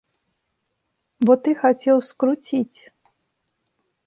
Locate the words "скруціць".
2.11-2.79